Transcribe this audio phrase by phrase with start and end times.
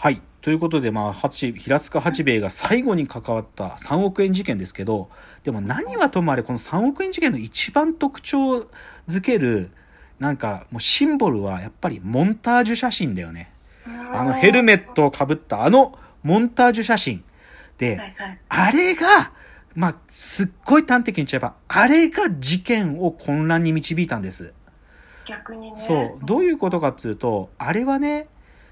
[0.00, 0.22] はい。
[0.42, 5.10] ということで、まあ、八平塚八兵衛が最後に関わった3億円事件ですけど、
[5.42, 8.68] でも何はともあれ、この3億円事件の一番特徴
[9.08, 9.72] づける、
[10.20, 13.50] なんか、もうシンボルはやっぱりモンタージュ写真だよね。
[14.12, 17.24] あのヘルメットをかぶったあのモンタージュ写真。
[17.78, 18.38] で、はいはい。
[18.50, 19.32] あれが、
[19.74, 24.54] まあ、すっごい端的に言っちゃえば、あれが事件を混乱に導いたんです。
[25.24, 25.76] 逆にね。
[25.76, 26.24] そう。
[26.24, 28.28] どういうことかっていうと、あれはね、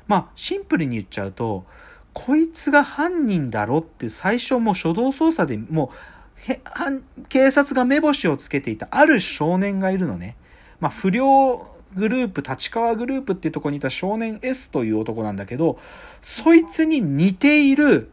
[0.07, 1.67] まあ、シンプルに言っちゃうと、
[2.13, 10.37] こいつが犯人だろって最初もう初動捜査でもう、警察が目星をつけていたある少年がいるのね。
[10.81, 15.79] まあ、不良グループ、立川グループっていうところにいた少年 S という男なんだけど、
[16.21, 18.11] そいつに似ている、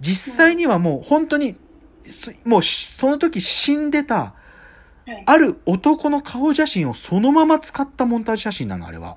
[0.00, 1.56] 実際にはもう本当に、
[2.04, 4.34] すもうしその時死んでた、は
[5.06, 5.22] い。
[5.26, 9.16] ある男の顔写真をそのまま使ったモンタージュ写真なの、あれは。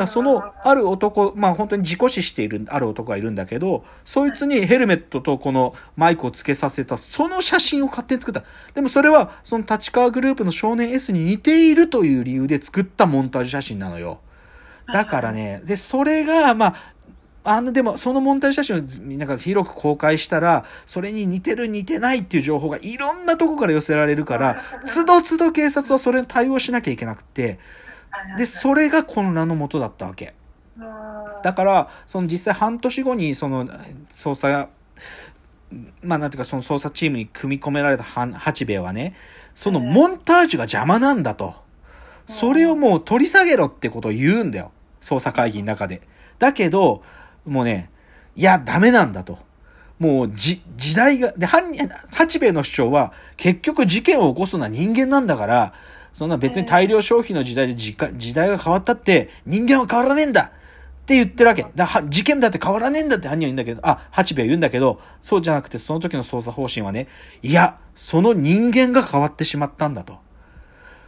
[0.00, 0.06] まあ。
[0.06, 8.44] だそのある男、まあ本当に自己死しているある男がいるんだけど、そいつにヘルメットとこのマイクをつけさせた、その写真を勝手に作った。
[8.74, 14.20] でもそれは、その立川グループの少年 S に似ているという理由で作ったモンタージュ写真なのよ。
[14.92, 16.94] だからね、で、それが、まあ、
[17.42, 27.58] あの、でも、そのモンタージュ写真をずなんか広く公開したら、それに似てる似てないっていう情報がいろんなとこから寄せられるから、つどつど警察はそれに対応しなきゃいけなくて、
[28.38, 30.34] で、それが混乱のもとだったわけ。
[30.78, 33.66] だだから、その実際半年後に、その、
[34.12, 34.68] 捜査、
[36.02, 39.14] まあなんていうか、その捜査チームに組み込められたは八兵衛はね、
[39.54, 41.54] そのモンタージュが邪魔なんだと。
[42.26, 44.72] それをもう取り下げろってことを言うんだよ。
[45.00, 46.02] 捜査会議の中で。
[46.38, 47.02] だけど、
[47.44, 47.90] もうね、
[48.36, 49.38] いや、ダメなんだと。
[49.98, 55.72] もう、じ、時代が、で、犯人、八兵衛の主張は、結局事件を起こすのは人間なんだから、
[56.12, 60.50] そんな別に大量消費の時代で時代が変わったって、人間は変わらねえんだっ
[61.06, 61.66] て言ってるわけ。
[61.74, 67.08] だは事件だって変わらねえんだって犯人は言うんだけど、あ、八兵衛は言うんだけど、そうじゃなくてその時の捜査方針はね、
[67.42, 70.18] いや、その人間が変わってしまったんだと。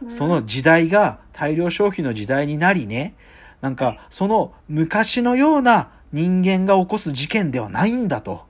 [0.09, 3.15] その時代が大量消費の時代になりね、
[3.61, 8.45] なんか、その昔のような人間が起こす事件ではないんだと。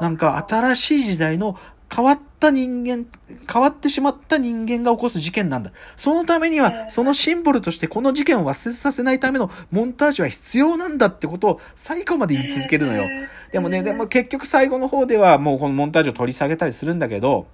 [0.00, 1.58] なんか新しい時代の
[1.94, 3.06] 変わった人間、
[3.50, 5.72] 変わってしまった人間が起こす事件なんだ。
[5.94, 13.04] そのためには、そのシンボルとしてこの事件を忘れさせないためのモンタージュは必要なんだってことを最後まで言い続けるのよ。
[13.52, 17.46] でもね、でも結局最後の方ではもうこのモンタージュを取り下げたりするんだけど、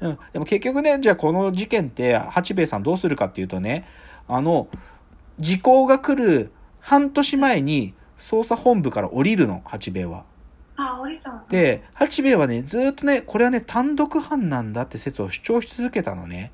[0.00, 3.86] うん、でも結局ね、じゃあこの事件って、八兵衛さんどうするかっていうとね、
[4.26, 4.68] あの、
[5.38, 6.50] 時効が来る
[6.80, 10.24] 半年前に捜査本部から降りるの、八兵衛は。
[10.80, 16.52] あ、降りたので、八兵衛はね、ずーっとね、これはね、単独犯なんだって説を主張し続けたのね。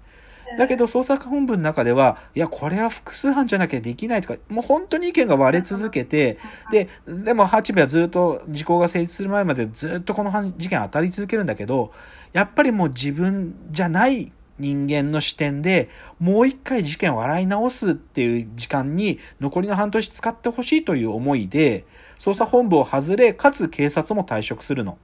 [0.59, 6.39] だけど、捜査本部の中では、いや、これは複数犯じゃなきゃできないとか、もう本当に意見が割れ続けて、
[6.71, 11.93] で、でも八兵衛はずっと時効が成立する前までずっとこの犯事件当たり続けるんだけど、
[12.33, 21.85] やっぱりもう自分じゃない人間の視点で、もう一回事件を洗い直すっていう時間に残りの半年使ってほしいという思いで、
[22.19, 24.99] 捜査本部を外れ、かつ警察も退職するの。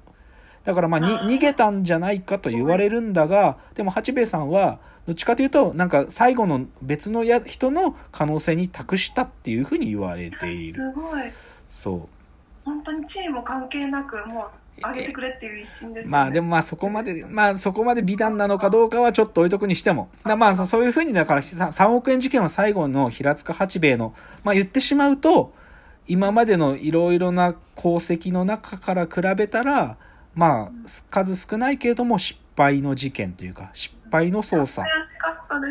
[0.65, 10.75] だからまあ逃げたんじゃないかと言われるんだが、でも八兵衛さんは、どっちかというと、なんか最後の別のや人の可能性に託したっていうふうに言われている。
[10.75, 11.23] すごい。
[11.69, 12.09] そ
[12.65, 16.13] 本当にチーム関係なく、もう、上げてくれっていう一心ですね。
[16.13, 20.09] まあでもまあそこまで、まあそこまで美談なのかどうかはちょっと置いとくにしても。
[20.25, 24.15] だまあそそういうふうにだからさ3億円事件は最後の平塚八兵衛の、
[24.45, 25.53] まあ言ってしまうと、
[26.09, 29.97] 今までのいろいろな功績の中から比べたら、
[30.35, 34.85] まあ数少ないけれども失敗の事件というか、失敗の捜査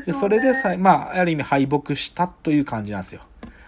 [0.05, 0.13] で。
[0.13, 3.21] それでさ、まあ、ある意味敗北したという感じなんですよ。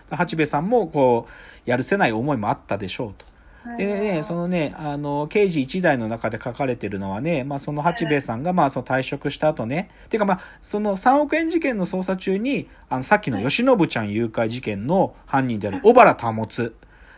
[0.09, 1.27] 八兵衛さんも、こ
[1.65, 3.25] う、やるせない思いもあったでしょうと。
[3.65, 16.47] うんでね、そのね、あの、刑事一代の中で書かれてるのはね、まあ、その八兵衛さんが、まあ、その退職した後ね、ていうかまあ、その3億円事件の捜査中に、あの、さっきの吉信ちゃん誘拐事件の犯人である小原保。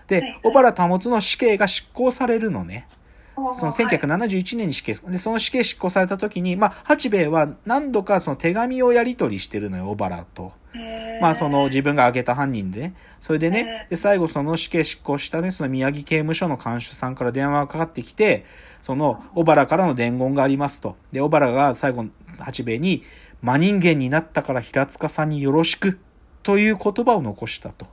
[0.08, 2.88] ではい、小原保の死刑が執行されるのね。
[3.36, 10.54] そのはい1971年に死刑、で、その死刑執行された時に、まあ、八兵衛は何度かその手紙をやり取りしてるのよ、小原と。
[11.22, 12.96] まあ、その自分が挙げた犯人でね。
[13.22, 18.46] それでえね、で、最後その死刑執行したね、その宮城刑務所の看守さんから電話がかかってきて、
[18.82, 20.96] その小原からの伝言がありますと。
[21.12, 22.06] で、小原が最後、
[22.40, 23.04] 八兵衛に、
[23.42, 26.00] 真人間になったから平塚さんによろしく、
[26.44, 27.88] という言葉を残したと。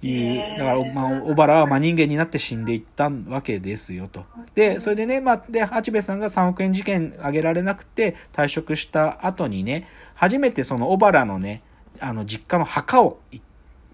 [0.00, 4.24] いう、だから、まあ、小原は真人間になって死んでいったわけですよと。
[4.54, 11.62] で、それでね、まあ、で、八兵衛さんが3億円事件挙げられなくて退職した後にね、初めてその小原のね、
[12.00, 13.40] あの、実家の墓をい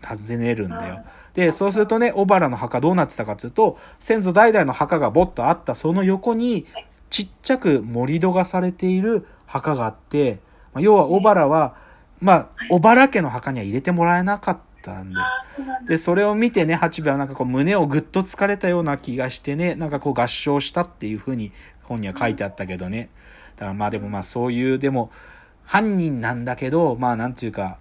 [0.04, 0.98] 訪ねるんだよ。
[1.34, 6.66] で、そうするとね、小原の墓どうなってたかっていうと、先祖代々の墓がぼっとあったその横に、
[7.10, 10.40] ちっちゃく盛り土がされている墓があって、
[10.72, 11.76] まあ要は小原は、
[12.20, 15.16] まあ、小原家の墓には入れてもらえなかったんで、
[15.86, 21.52] で、それを見てね、八兵衛はなんかこう胸をぐっと疲れたような気がしてね、なんかこう合唱したっていう風に
[21.82, 23.10] 本には書いてあったけどね。
[23.56, 25.10] だからまあでもまあそういう、でも
[25.64, 27.78] 犯人なんだけど、まあなんていうか、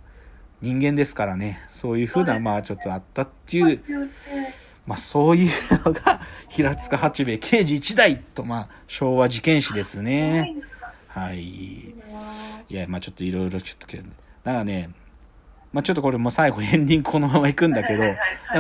[0.63, 3.81] 人間ですからね、そういう風なまあちょっとあったっていう、
[4.87, 5.51] まあそういう
[5.83, 10.55] のが 平塚八兵衛刑事一代とまあ昭和事件史ですね。
[11.09, 11.43] はい。
[11.43, 11.93] い
[12.69, 14.03] や、まあちょっといろいろちょっとけど、
[14.45, 14.89] だからね、
[15.73, 18.03] まあちょっとこれもう最後エンディングこのまま行くんだけど、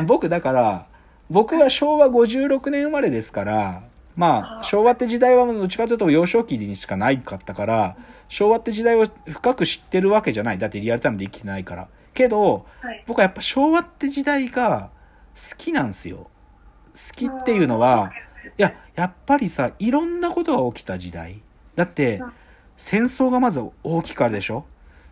[0.05, 0.87] 僕だから、
[1.29, 3.83] 僕は昭和56年生まれですから、
[4.15, 7.97] まあ、あ昭和って時代はどっちかというと幼少期にしかないかったから、
[8.29, 10.57] 昭和って時代を深く知ってるわけじゃない。
[10.57, 11.87] だってリアルタイムで生きてないから。
[12.13, 14.89] けど、はい僕はやっぱ昭和って時代が
[15.35, 16.29] 好きなんですよ。
[16.93, 18.11] 好きっていうのは、
[18.57, 21.41] いや、やっぱりさ、いろんなことが起きた時代。
[21.75, 22.33] だってうん、
[22.77, 24.65] 戦争がまず大きくあるでしょ？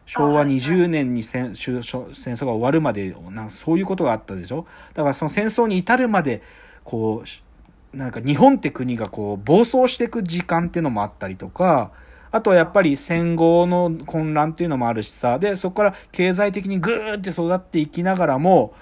[0.05, 4.67] 昭和20年に戦終戦争が終わるまで、なんかそういうことがあったでしょ？
[4.93, 6.43] だからその戦争に至るまで、
[6.83, 7.43] こうし、
[7.93, 11.91] なんか日本って国がこう暴走していく時間っていうのもあったりとか、
[12.31, 18.73] あとはやっぱり戦後の混乱っていうのもあるしさ、で、そこから経済的にぐーって育っていきながらも、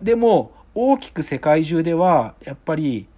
[0.00, 3.08] でも大きく世界中ではやっぱり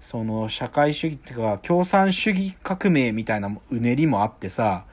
[0.00, 4.84] その社会主義っていうか共産主義革命みたいなうねりもあってさ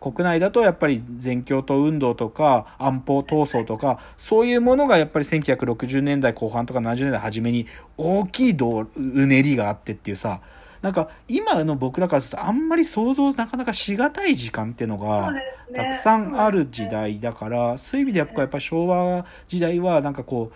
[0.00, 7.66] 国内だとやっぱり全共闘運動とか安保闘争とかそういうものがやっぱり1960年代後半とか70年代初めに
[7.96, 10.40] 大きいどううねりがあってっていうさ
[10.82, 15.34] なんか今の僕らからするとあんまり想像なかなかしがたい時間っていうのが
[15.74, 20.52] たくさんある時代だからそういう意味でやっぱやっぱ昭和時代はなんかこ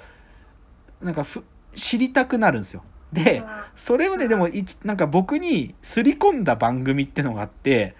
[1.00, 1.42] うなんかふ
[1.74, 2.84] 知りたくなるんですよ。
[3.12, 7.96] でうんそれをねでもいなんか僕にすり込んだ番組ってのがあって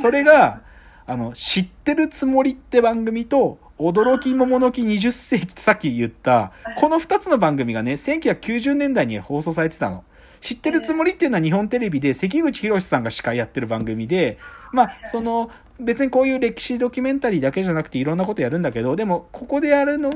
[0.00, 0.62] それが
[1.06, 10.04] あの知ってるつもりって番組と驚き桃の木20世紀ってさっき言ったこの2つの番組がね1990年代に放送されてたの。
[10.40, 14.38] 知ってるつもりっていうのは日本テレビで関口宏さんが司会やってる番組で、
[14.72, 20.12] まあ、その、別にこういう歴史ドキュメンタリーだけじゃなくていろんなことやるんだけど、でも、ここでやるの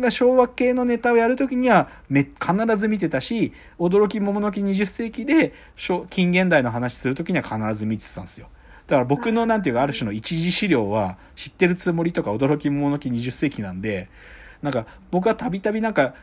[0.00, 8.48] が昭和系のネタをやるときにはめ、必ず見てたし、驚き桃の木20世紀で、昭近現代の話するときには必ず見てたんですよ。
[8.86, 14.08] だから僕のなんていうか、ある種の一次資料は、知ってるつもりとか驚きものき20世紀なんで、
[14.62, 16.14] なんか、僕はたびたびなんか、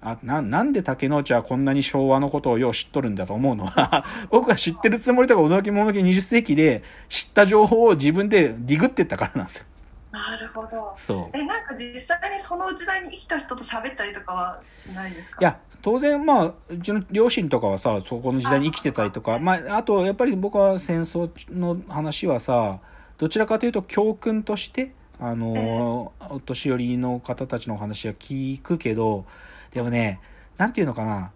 [0.00, 9.64] あななんで竹之内はこんなに昭和のことをよう知っとるんだと思うのは 僕は知ってるつもりとか驚きものき20世紀で知った情報を自分でディグってったからなんですよ。
[10.10, 10.94] なるほど。
[10.96, 11.36] そう。
[11.36, 15.38] えなんか実際にその時代に生きた人と喋ったりとかはしないですか？
[15.40, 22.78] いや、当然まあ、うちの両親とかはさ、そこの時代に生きてたりとか、あまあ、あとやっぱり僕は戦争の話はさ、
[23.18, 29.26] どちらかというと教訓として、あの、お年寄りの方たちのお話は聞くけど、
[29.72, 30.20] でもね、
[30.56, 31.32] なんていうのかな、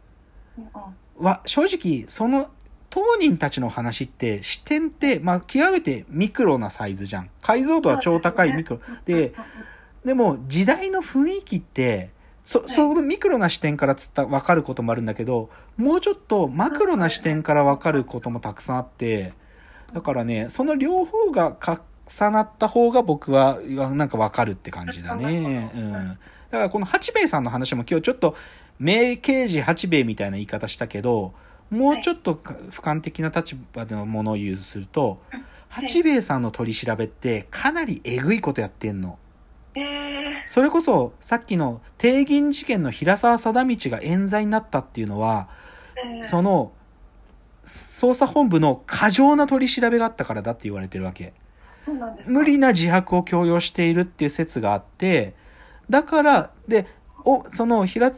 [0.56, 1.24] うんうん。
[1.24, 2.50] は正直その
[2.94, 7.30] 当人たちの話って視点って、まあ、極めてミクロなサイズじゃん。
[7.40, 8.80] 解像度は超高いミクロ。
[9.06, 9.32] で
[10.04, 12.10] でも時代の雰囲気って
[12.44, 15.48] そそのミクロな視点からつった分かることもあるんだけど
[15.78, 19.32] もうちょっとマクロな視点から分かることもたくさんあって
[19.94, 21.56] だからねその両方が
[22.06, 25.72] 重なった方が僕はなんか分かるって感じだね。
[25.74, 26.18] うん、だか
[26.50, 28.36] らこの八兵衛さんの話も今日ちょっと
[28.78, 31.32] 名刑事八兵衛みたいな言い方したけど
[31.72, 39.18] もうちょっとか俯瞰的な立場でのものを言うとするとはい八兵衛さんの取り調べってかなりえぐいことやってんの。
[39.74, 39.82] えー。
[40.46, 45.48] それこそさっきの帝銀事件の平沢貞道が冤罪になったっていうのは
[45.96, 46.26] えー。
[46.26, 46.72] その
[47.64, 51.32] 捜査本部の過剰な取り調べがあったからだって言われてるわけ。
[52.26, 55.34] 無理な自白を強要しているっていう説があって、
[55.88, 56.86] だから、で、
[57.24, 58.12] お、その平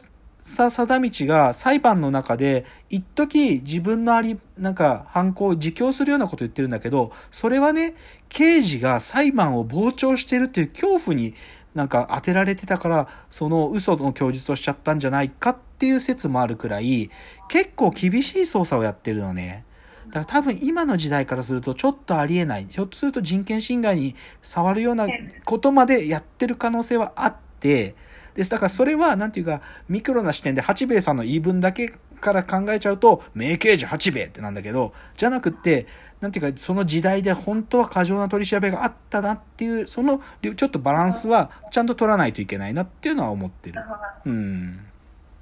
[0.45, 7.95] 沢貞道が裁判の中で、一時自分のあり、なんか犯行を自供するようなことを言ってるんだけど、それはね、
[8.29, 11.35] 刑事が裁判を傍聴してるっていう恐怖に
[11.75, 17.11] なんか当てられてたから、その嘘の供述をしちゃったんじゃないかっていう説もあるくらい、
[17.49, 19.65] 結構厳しい捜査をやってるのね。
[20.09, 22.67] だから多分今の時代からするとちょっとありえない。
[22.69, 25.07] ひょっとすると人権侵害に触るような
[25.47, 27.95] ことまでやってる可能性はあって、
[28.35, 28.51] です。
[28.51, 35.87] だからそれは、なんていうか、ミクロな視点で八兵衛さんの言い分だけから考えちゃうと、名刑事八兵衛ってなんだけど、じゃなくって、
[36.21, 40.21] なんていうか、その時代で本当は過剰な取り調べがあったなっていう、その、
[40.57, 43.81] ちょっとバランスはちゃんと取らないといけないなっていうのは思ってる
[44.25, 44.81] うん。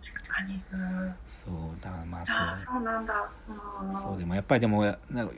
[0.02, 2.36] 確かにうんそう、だまあそう。
[2.36, 5.34] あそうなんだうんそうでもやっぱりでもなんか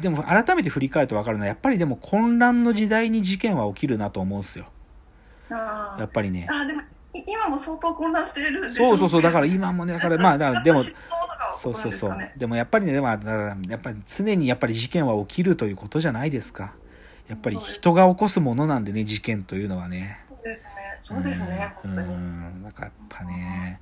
[0.00, 4.68] でも改めて振り返ると分かるのはやっぱりでも混乱の時代に事件は起きるなと思うんですよあ
[5.50, 6.46] やっぱりね。
[6.50, 9.22] あでもい今も相当混乱してるそうそうそう。
[9.22, 10.82] だから今もね だからまあだからでも
[11.58, 12.16] そうそうそう。
[12.36, 16.72] でもやっぱりねでもだからやっぱり常にやっぱり事件は起きるということじゃないですか。
[17.28, 20.20] やっぱり人が起こすものなんでね事件というのはね。
[20.28, 20.76] そうですね。
[21.00, 23.80] そうですねうんなんかやっぱね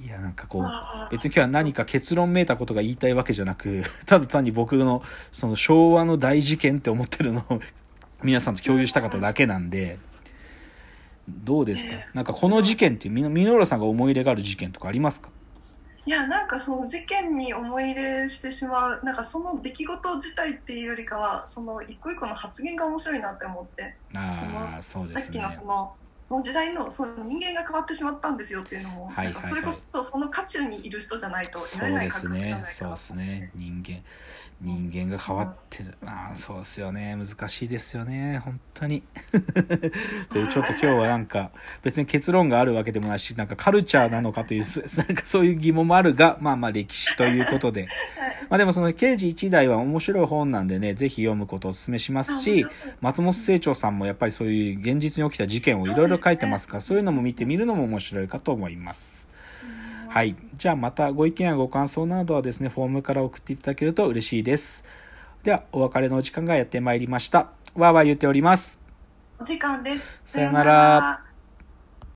[0.00, 0.64] いやなんかこう
[1.10, 5.02] 別に今日は何か結論めいたことが言いたいわけじゃなく ただ単に僕の
[5.32, 7.60] その昭和の大事件って思ってるのを
[8.22, 9.98] 皆さんと共有したかっただけなんで
[11.28, 11.94] どうですか？
[11.94, 15.30] ええなんかこの事件ってみの箕浦さんが思い入れがある事件とかありますか？
[16.06, 23.94] いやなんかその事件に思い入れしてしまうなんかその出来事自体っていうよりかはその一個一個の発言が面白いなって思って。
[24.14, 29.50] ああそうでさっきすねのそのその時代のその人間が変わってしまってんですよっていうのも、はいはいはい。
[29.50, 33.50] それこそその渦中にいる人じゃないとそ得られないうです感覚じゃないかそうですね。
[33.54, 34.02] 人間
[34.60, 35.94] 人間が変わってる。
[36.06, 37.16] ああそうですよね。
[37.16, 38.40] 難しいですよね。
[38.42, 39.02] 本当に。
[40.30, 41.50] というちょっと今日はなんか
[41.82, 47.82] 別に結論があるわけでもないしなんかカルチャーなのかというす なんかそういう疑問もあるがまあまあ歴史ということで。
[47.82, 47.90] はい。
[48.48, 52.66] まあでもその刑事一代は面白い本なんでねぜひ読むことをお勧めしますし
[53.00, 59.28] 松本清張さんもやっぱりそういう現実に起きた事件をいろいろ書いてますからそういうのも見てみるのも面白いかと思います
[60.06, 60.36] うんはい。
[60.56, 64.84] じゃあまたご意見やご感想などはですね、フォームから送っていただけると嬉しいです。
[65.42, 67.50] では、お別れのお時間がやってまいりました。
[67.74, 68.78] わーわー言っております。
[69.40, 71.23] お時間ですさよなら